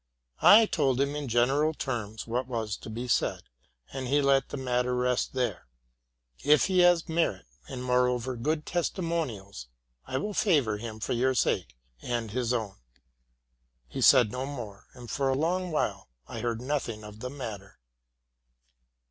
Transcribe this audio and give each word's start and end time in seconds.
{told 0.71 0.99
him 0.99 1.15
in 1.15 1.27
general 1.27 1.75
terms 1.75 2.25
what 2.25 2.47
was 2.47 2.75
to 2.75 2.89
be 2.89 3.07
said, 3.07 3.43
and 3.93 4.07
he 4.07 4.19
let 4.19 4.49
the 4.49 4.57
matter 4.57 4.95
rest 4.95 5.33
there. 5.33 5.67
''If 6.39 6.65
he 6.65 6.79
has 6.79 7.07
merit, 7.07 7.45
and, 7.67 7.83
moreover, 7.83 8.35
good 8.35 8.65
testimonials, 8.65 9.67
I 10.07 10.17
will 10.17 10.33
favor 10.33 10.77
him 10.77 10.99
for 11.01 11.13
your 11.13 11.35
sake 11.35 11.77
and 12.01 12.31
his 12.31 12.51
own.' 12.51 12.79
He 13.87 14.01
said 14.01 14.31
no 14.31 14.47
more, 14.47 14.87
and 14.95 15.07
for 15.07 15.29
a 15.29 15.35
long 15.37 15.69
while 15.71 16.09
I 16.27 16.39
heard 16.39 16.61
nothing 16.61 17.03
of 17.03 17.19
the 17.19 17.29
matter. 17.29 17.77